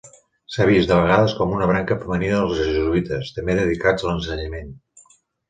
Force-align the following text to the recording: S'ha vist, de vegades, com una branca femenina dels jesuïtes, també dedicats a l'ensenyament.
S'ha 0.53 0.65
vist, 0.69 0.87
de 0.91 0.95
vegades, 1.01 1.35
com 1.41 1.53
una 1.57 1.67
branca 1.71 1.97
femenina 2.05 2.39
dels 2.39 2.57
jesuïtes, 2.71 3.31
també 3.37 3.59
dedicats 3.61 4.09
a 4.09 4.11
l'ensenyament. 4.11 4.75